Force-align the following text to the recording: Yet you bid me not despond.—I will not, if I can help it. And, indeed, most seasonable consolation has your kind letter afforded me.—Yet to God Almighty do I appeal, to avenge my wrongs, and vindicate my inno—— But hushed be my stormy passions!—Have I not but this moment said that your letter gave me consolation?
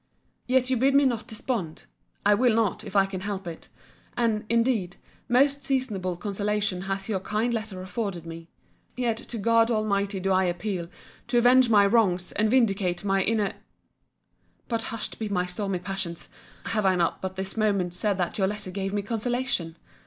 Yet 0.47 0.71
you 0.71 0.77
bid 0.77 0.95
me 0.95 1.05
not 1.05 1.27
despond.—I 1.27 2.33
will 2.33 2.55
not, 2.55 2.83
if 2.83 2.95
I 2.95 3.05
can 3.05 3.21
help 3.21 3.45
it. 3.45 3.69
And, 4.17 4.45
indeed, 4.49 4.95
most 5.29 5.63
seasonable 5.63 6.17
consolation 6.17 6.81
has 6.89 7.07
your 7.07 7.19
kind 7.19 7.53
letter 7.53 7.83
afforded 7.83 8.25
me.—Yet 8.25 9.17
to 9.17 9.37
God 9.37 9.69
Almighty 9.69 10.19
do 10.19 10.31
I 10.31 10.45
appeal, 10.45 10.87
to 11.27 11.37
avenge 11.37 11.69
my 11.69 11.85
wrongs, 11.85 12.31
and 12.31 12.49
vindicate 12.49 13.05
my 13.05 13.23
inno—— 13.23 13.53
But 14.67 14.81
hushed 14.89 15.19
be 15.19 15.29
my 15.29 15.45
stormy 15.45 15.77
passions!—Have 15.77 16.83
I 16.83 16.95
not 16.95 17.21
but 17.21 17.35
this 17.35 17.55
moment 17.55 17.93
said 17.93 18.17
that 18.17 18.39
your 18.39 18.47
letter 18.47 18.71
gave 18.71 18.93
me 18.93 19.03
consolation? 19.03 19.75